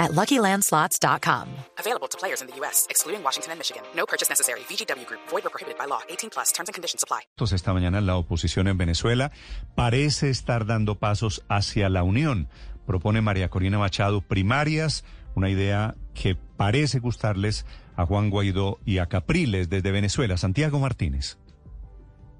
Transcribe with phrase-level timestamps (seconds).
[0.00, 1.46] at LuckyLandSlots.com.
[1.78, 3.82] Available to players in the U.S., excluding Washington and Michigan.
[3.94, 4.60] No purchase necessary.
[4.68, 5.20] VGW Group.
[5.28, 6.00] Void or prohibited by law.
[6.08, 6.50] 18 plus.
[6.52, 7.20] Terms and conditions apply.
[7.38, 9.30] Esta mañana la oposición en Venezuela
[9.74, 12.48] parece estar dando pasos hacia la unión.
[12.86, 19.06] Propone María Corina Machado primarias, una idea que parece gustarles a Juan Guaidó y a
[19.06, 20.36] Capriles desde Venezuela.
[20.36, 21.38] Santiago Martínez.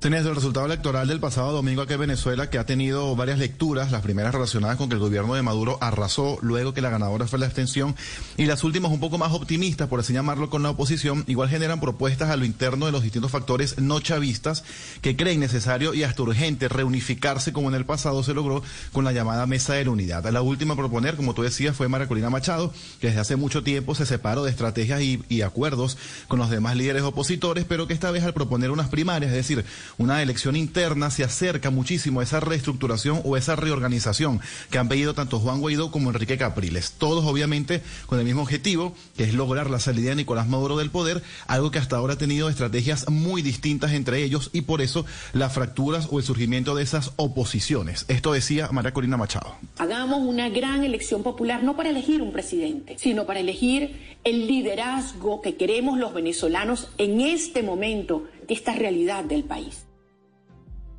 [0.01, 3.93] Tenés el resultado electoral del pasado domingo aquí en Venezuela, que ha tenido varias lecturas,
[3.93, 7.39] las primeras relacionadas con que el gobierno de Maduro arrasó, luego que la ganadora fue
[7.39, 7.95] la abstención,
[8.39, 11.81] y las últimas un poco más optimistas, por así llamarlo, con la oposición, igual generan
[11.81, 14.65] propuestas a lo interno de los distintos factores no chavistas
[15.03, 19.13] que creen necesario y hasta urgente reunificarse como en el pasado se logró con la
[19.13, 20.27] llamada Mesa de la Unidad.
[20.33, 23.63] La última a proponer, como tú decías, fue María Corina Machado, que desde hace mucho
[23.63, 28.11] tiempo se separó de estrategias y acuerdos con los demás líderes opositores, pero que esta
[28.11, 29.67] vez al proponer unas primarias, es decir,
[29.99, 35.15] una elección interna se acerca muchísimo a esa reestructuración o esa reorganización que han pedido
[35.15, 36.93] tanto Juan Guaidó como Enrique Capriles.
[36.93, 40.91] Todos obviamente con el mismo objetivo, que es lograr la salida de Nicolás Maduro del
[40.91, 45.07] poder, algo que hasta ahora ha tenido estrategias muy distintas entre ellos y por eso
[45.33, 48.05] las fracturas o el surgimiento de esas oposiciones.
[48.09, 49.55] Esto decía María Corina Machado.
[49.79, 55.41] Hagamos una gran elección popular, no para elegir un presidente, sino para elegir el liderazgo
[55.41, 59.87] que queremos los venezolanos en este momento esta realidad del país.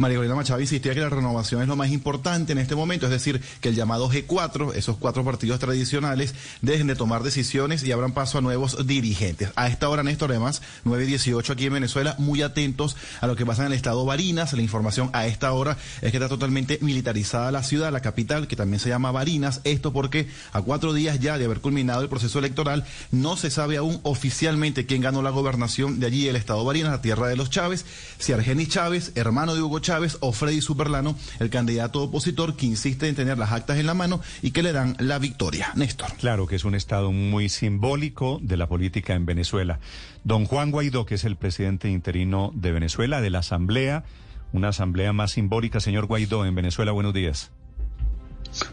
[0.02, 3.11] María Corina Machado insistía que la renovación es lo más importante en este momento, es
[3.11, 8.11] decir, que el llamado G4, esos cuatro partidos tradicionales, dejen de tomar decisiones y abran
[8.11, 9.52] paso a nuevos dirigentes.
[9.55, 13.35] A esta hora, Néstor, además, 9 y 18 aquí en Venezuela, muy atentos a lo
[13.35, 14.53] que pasa en el estado Barinas.
[14.53, 18.55] La información a esta hora es que está totalmente militarizada la ciudad, la capital, que
[18.55, 19.61] también se llama Barinas.
[19.66, 23.78] Esto porque a cuatro días ya de haber culminado el proceso electoral, no se sabe
[23.78, 27.51] aún oficialmente quién ganó la gobernación de allí, el estado Barinas, la tierra de los
[27.51, 27.85] Chávez,
[28.17, 32.66] si Argenis Chávez, hermano de Hugo Chávez, Chávez o Freddy Superlano, el candidato opositor que
[32.66, 35.74] insiste en tener las actas en la mano y que le dan la victoria.
[35.75, 36.13] Néstor.
[36.13, 39.81] Claro que es un estado muy simbólico de la política en Venezuela.
[40.24, 44.06] Don Juan Guaidó, que es el presidente interino de Venezuela, de la Asamblea,
[44.53, 45.81] una asamblea más simbólica.
[45.81, 47.52] Señor Guaidó, en Venezuela, buenos días.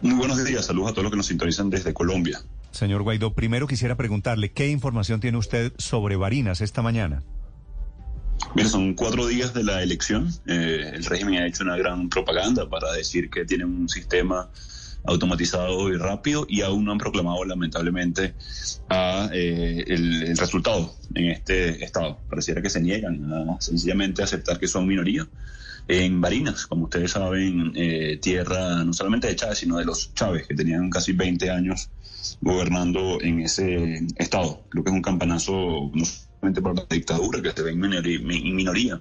[0.03, 2.43] Muy buenos días, saludos a todos los que nos sintonizan desde Colombia.
[2.71, 7.25] Señor Guaidó, primero quisiera preguntarle, ¿qué información tiene usted sobre Barinas esta mañana?
[8.55, 10.33] Mira, son cuatro días de la elección.
[10.47, 14.49] Eh, el régimen ha hecho una gran propaganda para decir que tiene un sistema
[15.05, 18.35] automatizado y rápido y aún no han proclamado lamentablemente
[18.89, 22.19] a, eh, el, el, resultado en este estado.
[22.29, 25.27] Pareciera que se niegan a sencillamente aceptar que son minoría.
[25.87, 30.47] En Barinas, como ustedes saben, eh, tierra no solamente de Chávez, sino de los Chávez,
[30.47, 31.89] que tenían casi 20 años
[32.43, 34.65] gobernando en ese estado.
[34.69, 36.05] Creo que es un campanazo no
[36.41, 37.81] por la dictadura que se ve en
[38.57, 39.01] minoría,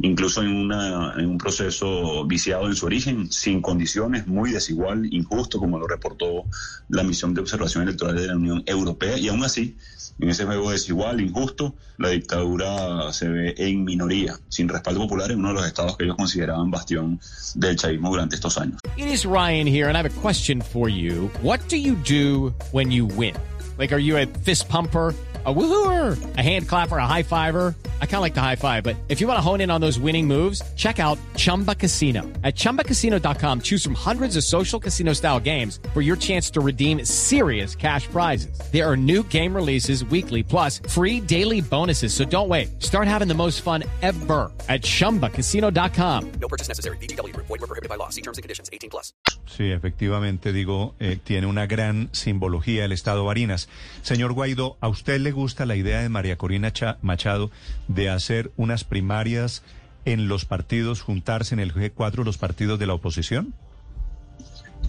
[0.00, 5.58] incluso en, una, en un proceso viciado en su origen, sin condiciones, muy desigual, injusto,
[5.58, 6.44] como lo reportó
[6.88, 9.76] la misión de observación electoral de la Unión Europea, y aún así,
[10.20, 15.38] en ese juego desigual, injusto, la dictadura se ve en minoría, sin respaldo popular en
[15.40, 17.20] uno de los estados que ellos consideraban bastión
[17.54, 18.78] del chavismo durante estos años.
[18.96, 21.30] It is Ryan here, and I have a question for you.
[21.42, 23.34] What do you do when you win?
[23.76, 25.14] Like, are you a fist pumper?
[25.44, 27.74] A woohooer, a hand clapper, a high fiver.
[28.00, 29.80] I kind of like the high five, but if you want to hone in on
[29.80, 32.22] those winning moves, check out Chumba Casino.
[32.44, 37.04] At ChumbaCasino.com, choose from hundreds of social casino style games for your chance to redeem
[37.04, 38.58] serious cash prizes.
[38.72, 42.14] There are new game releases weekly, plus free daily bonuses.
[42.14, 42.82] So don't wait.
[42.82, 46.32] Start having the most fun ever at ChumbaCasino.com.
[46.40, 46.96] No purchase necessary.
[46.98, 47.36] BGW.
[47.36, 48.08] Void were prohibited by law.
[48.08, 48.70] See terms and conditions.
[48.72, 49.12] 18 plus.
[49.46, 53.68] Sí, efectivamente, digo, eh, tiene una gran simbología el Estado Barinas.
[54.02, 56.72] Señor Guaidó, ¿a usted le gusta la idea de María Corina
[57.02, 57.50] Machado
[57.88, 59.62] de hacer unas primarias
[60.06, 63.54] en los partidos, juntarse en el G4 los partidos de la oposición?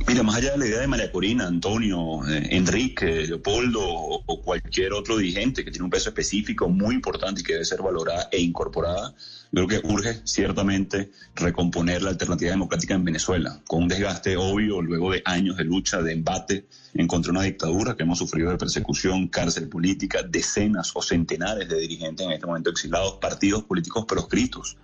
[0.08, 4.94] Mira, más allá de la idea de María Corina, Antonio, eh, Enrique, Leopoldo o, cualquier
[4.94, 8.40] otro dirigente que tiene un peso específico muy importante y que debe ser valorada e
[8.40, 9.16] incorporada,
[9.52, 15.12] creo que urge ciertamente recomponer la alternativa democrática en Venezuela, con un desgaste obvio luego
[15.12, 18.58] de años de lucha, de embate en contra de una dictadura que hemos sufrido de
[18.58, 24.78] persecución, cárcel política, decenas o centenares de dirigentes en este momento exilados, partidos políticos proscritos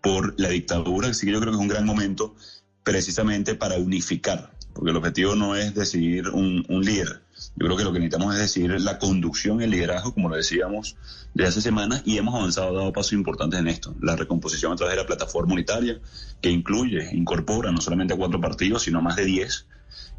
[0.00, 2.34] por la dictadura, así que yo creo que es un gran momento
[2.82, 7.22] precisamente para unificar porque el objetivo no es decidir un, líder.
[7.56, 10.96] Yo creo que lo que necesitamos es decidir la conducción el liderazgo, como lo decíamos
[11.34, 13.94] de hace semanas, y hemos avanzado, dado pasos importantes en esto.
[14.00, 16.00] La recomposición a través de la plataforma unitaria,
[16.40, 19.66] que incluye, incorpora no solamente a cuatro partidos, sino más de diez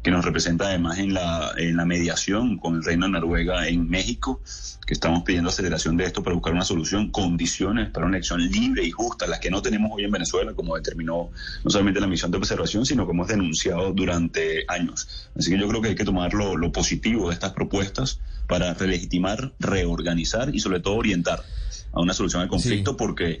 [0.02, 3.88] que nos representa además en la, en la mediación con el Reino de Noruega en
[3.88, 4.40] México,
[4.86, 8.84] que estamos pidiendo aceleración de esto para buscar una solución, condiciones para una elección libre
[8.84, 11.30] y justa, las que no tenemos hoy en Venezuela, como determinó
[11.64, 15.28] no solamente la misión de observación, sino como hemos denunciado durante años.
[15.36, 18.74] Así que yo creo que hay que tomar lo, lo positivo de estas propuestas para
[18.74, 21.42] relegitimar, reorganizar y sobre todo orientar
[21.92, 23.40] a una solución al conflicto, porque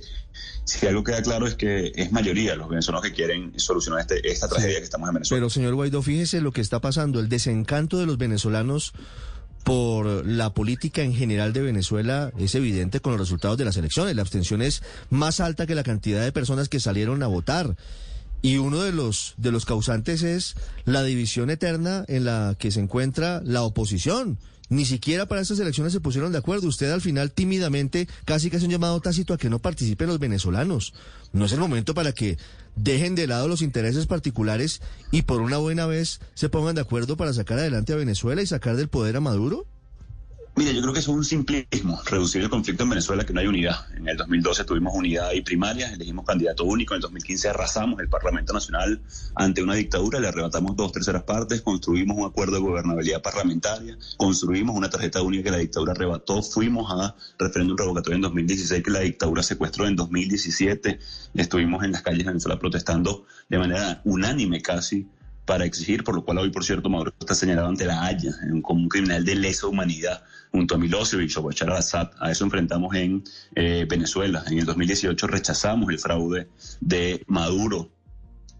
[0.64, 4.48] si algo queda claro es que es mayoría los venezolanos que quieren solucionar este, esta
[4.48, 5.40] tragedia que estamos en Venezuela.
[5.40, 8.92] Pero señor Guaidó, fíjese lo que está pasando, el desencanto de los venezolanos
[9.64, 14.14] por la política en general de Venezuela es evidente con los resultados de las elecciones.
[14.14, 17.76] La abstención es más alta que la cantidad de personas que salieron a votar.
[18.40, 20.54] Y uno de los, de los causantes es
[20.84, 24.38] la división eterna en la que se encuentra la oposición.
[24.72, 26.66] Ni siquiera para estas elecciones se pusieron de acuerdo.
[26.66, 30.18] Usted al final tímidamente casi que hace un llamado tácito a que no participen los
[30.18, 30.94] venezolanos.
[31.34, 32.38] No es el momento para que
[32.74, 34.80] dejen de lado los intereses particulares
[35.10, 38.46] y por una buena vez se pongan de acuerdo para sacar adelante a Venezuela y
[38.46, 39.66] sacar del poder a Maduro.
[40.54, 43.46] Mira, yo creo que es un simplismo, reducir el conflicto en Venezuela, que no hay
[43.46, 43.86] unidad.
[43.96, 48.10] En el 2012 tuvimos unidad y primarias, elegimos candidato único, en el 2015 arrasamos el
[48.10, 49.00] Parlamento Nacional
[49.34, 54.76] ante una dictadura, le arrebatamos dos terceras partes, construimos un acuerdo de gobernabilidad parlamentaria, construimos
[54.76, 59.00] una tarjeta única que la dictadura arrebató, fuimos a referéndum revocatorio en 2016 que la
[59.00, 60.98] dictadura secuestró en 2017,
[61.32, 65.08] estuvimos en las calles de Venezuela protestando de manera unánime casi
[65.44, 68.82] para exigir, por lo cual hoy, por cierto, Maduro está señalado ante la Haya como
[68.82, 72.10] un criminal de lesa humanidad junto a Milosevic o Bashar al-Assad.
[72.20, 73.24] A eso enfrentamos en
[73.54, 74.44] eh, Venezuela.
[74.48, 76.48] En el 2018 rechazamos el fraude
[76.80, 77.90] de Maduro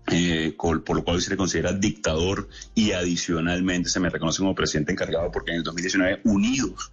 [0.09, 4.91] eh, por lo cual se le considera dictador y adicionalmente se me reconoce como presidente
[4.91, 6.91] encargado porque en el 2019 unidos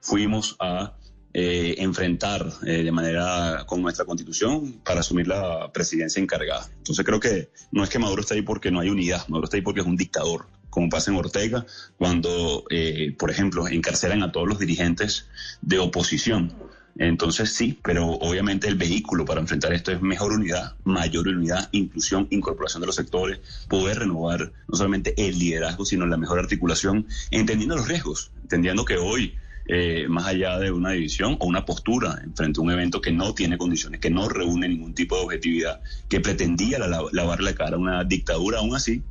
[0.00, 0.94] fuimos a
[1.34, 6.68] eh, enfrentar eh, de manera con nuestra constitución para asumir la presidencia encargada.
[6.76, 9.56] Entonces creo que no es que Maduro esté ahí porque no hay unidad, Maduro está
[9.56, 11.64] ahí porque es un dictador, como pasa en Ortega,
[11.96, 15.26] cuando, eh, por ejemplo, encarcelan a todos los dirigentes
[15.62, 16.52] de oposición.
[16.98, 22.26] Entonces sí, pero obviamente el vehículo para enfrentar esto es mejor unidad, mayor unidad, inclusión,
[22.30, 27.76] incorporación de los sectores, poder renovar no solamente el liderazgo, sino la mejor articulación, entendiendo
[27.76, 29.34] los riesgos, entendiendo que hoy
[29.66, 33.34] eh, más allá de una división o una postura frente a un evento que no
[33.34, 37.78] tiene condiciones, que no reúne ningún tipo de objetividad, que pretendía lavar la cara a
[37.80, 39.02] una dictadura, aún así,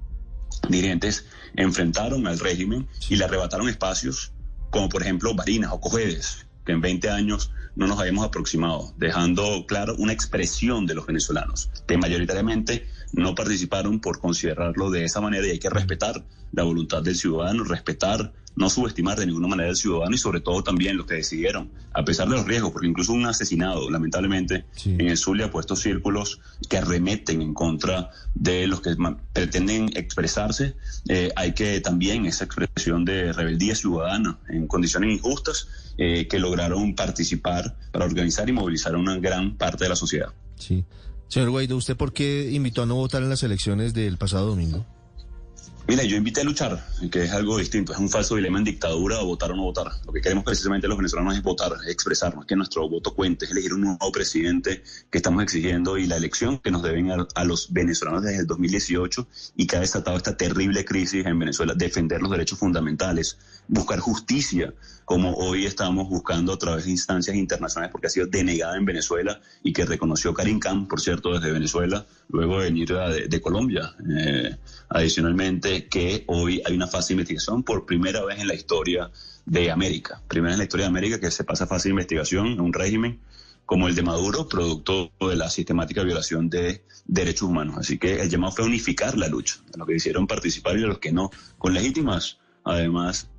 [0.69, 1.25] dirigentes
[1.56, 4.33] enfrentaron al régimen y le arrebataron espacios
[4.71, 9.65] como por ejemplo Barinas o Cojedes, que en 20 años no nos habíamos aproximado, dejando
[9.68, 15.48] claro una expresión de los venezolanos, que mayoritariamente no participaron por considerarlo de esa manera
[15.48, 19.75] y hay que respetar la voluntad del ciudadano, respetar no subestimar de ninguna manera al
[19.75, 23.13] ciudadano y sobre todo también los que decidieron, a pesar de los riesgos, porque incluso
[23.13, 28.81] un asesinado, lamentablemente, en el Zulia ha puesto círculos que arremeten en contra de los
[28.81, 28.96] que
[29.34, 30.75] pretenden expresarse.
[31.08, 36.96] Eh, hay que también esa expresión de rebeldía ciudadana en condiciones injustas eh, que lograron
[36.96, 40.30] participar para organizar y movilizar a una gran parte de la sociedad.
[40.58, 40.84] Sí.
[41.31, 44.86] Señor Guaidó, ¿usted por qué invitó a no votar en las elecciones del pasado domingo?
[45.88, 49.19] Mira, yo invité a luchar, que es algo distinto, es un falso dilema en dictadura
[49.19, 49.92] o votar o no votar.
[50.06, 53.51] Lo que queremos precisamente los venezolanos es votar, es expresarnos, que nuestro voto cuente, es
[53.51, 57.74] elegir un nuevo presidente que estamos exigiendo y la elección que nos deben a, los
[57.74, 59.27] venezolanos desde el 2018
[59.58, 64.74] y que ha desatado esta terrible crisis en Venezuela, defender los derechos fundamentales, buscar justicia,
[65.03, 69.41] como hoy estamos buscando a través de instancias internacionales porque ha sido denegada en Venezuela
[69.63, 72.94] y que reconoció Karim Khan, por cierto, desde Venezuela, luego de venir
[73.27, 73.94] de, Colombia.
[74.10, 74.56] Eh,
[74.89, 79.12] adicionalmente, que hoy hay una fase de investigación por primera vez en la historia
[79.46, 82.62] de América, primera en la historia de América que se pasa fase de investigación en
[82.62, 83.20] un régimen
[83.66, 87.78] como el de Maduro, producto de la sistemática violación de derechos humanos.
[87.78, 90.88] Así que el llamado fue unificar la lucha, a los que hicieron participar y a
[90.88, 93.30] los que no, con legítimas, además,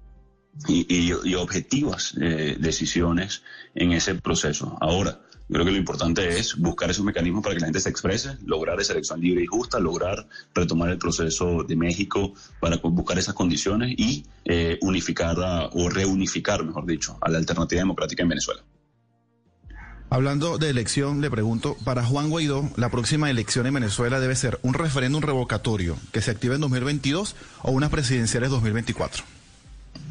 [0.68, 3.42] y, objetivas eh, decisiones
[3.74, 4.76] en ese proceso.
[4.80, 5.20] Ahora,
[5.52, 8.38] yo creo que lo importante es buscar esos mecanismos para que la gente se exprese,
[8.46, 13.34] lograr esa elección libre y justa, lograr retomar el proceso de México para buscar esas
[13.34, 15.36] condiciones y eh, unificar
[15.74, 18.62] o reunificar, mejor dicho, a la alternativa democrática en Venezuela.
[20.08, 24.58] Hablando de elección, le pregunto, para Juan Guaidó, la próxima elección en Venezuela debe ser
[24.62, 29.22] un referéndum revocatorio que se active en 2022 o unas presidenciales 2024.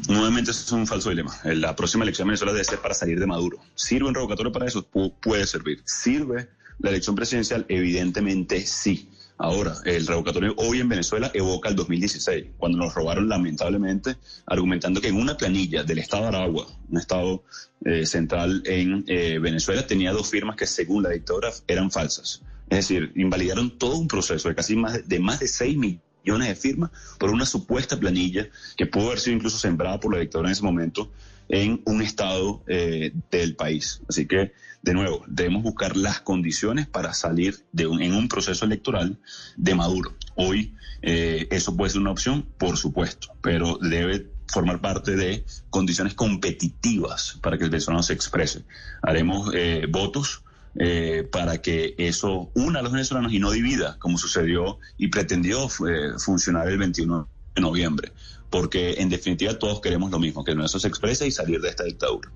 [0.08, 1.38] Nuevamente eso es un falso dilema.
[1.44, 3.58] La próxima elección en Venezuela debe ser para salir de Maduro.
[3.74, 4.86] ¿Sirve un revocatorio para eso?
[5.20, 5.80] puede servir.
[5.84, 6.48] ¿Sirve
[6.78, 7.64] la elección presidencial?
[7.68, 9.08] Evidentemente sí.
[9.38, 15.08] Ahora, el revocatorio hoy en Venezuela evoca el 2016, cuando nos robaron lamentablemente, argumentando que
[15.08, 17.42] en una planilla del Estado de Aragua, un Estado
[17.84, 22.42] eh, central en eh, Venezuela, tenía dos firmas que según la dictadura eran falsas.
[22.68, 26.54] Es decir, invalidaron todo un proceso de casi más de, más de 6 millones de
[26.54, 30.52] firmas por una supuesta planilla que pudo haber sido incluso sembrada por la dictadura en
[30.52, 31.10] ese momento
[31.48, 34.00] en un estado eh, del país.
[34.08, 34.52] Así que,
[34.82, 39.18] de nuevo, debemos buscar las condiciones para salir de un, en un proceso electoral
[39.56, 40.14] de Maduro.
[40.34, 46.14] Hoy eh, eso puede ser una opción, por supuesto, pero debe formar parte de condiciones
[46.14, 48.64] competitivas para que el venezolano se exprese.
[49.02, 50.42] Haremos eh, votos
[50.78, 55.66] eh, para que eso una a los venezolanos y no divida, como sucedió y pretendió
[55.66, 58.12] eh, funcionar el 21 de noviembre.
[58.50, 61.84] Porque en definitiva todos queremos lo mismo, que eso se exprese y salir de esta
[61.84, 62.30] dictadura.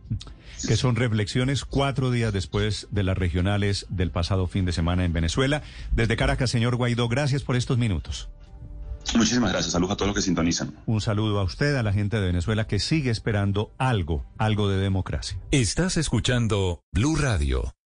[0.67, 5.13] Que son reflexiones cuatro días después de las regionales del pasado fin de semana en
[5.13, 5.63] Venezuela.
[5.93, 8.31] Desde Caracas, señor Guaidó, gracias por estos minutos.
[9.15, 9.73] Muchísimas gracias.
[9.73, 10.75] Saludos a todos los que sintonizan.
[10.87, 14.79] Un saludo a usted, a la gente de Venezuela que sigue esperando algo, algo de
[14.79, 15.39] democracia.
[15.51, 17.75] Estás escuchando Blue Radio.